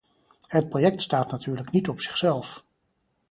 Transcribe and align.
Het 0.47 0.69
project 0.69 1.01
staat 1.01 1.31
natuurlijk 1.31 1.71
niet 1.71 1.89
op 1.89 2.01
zichzelf. 2.01 2.65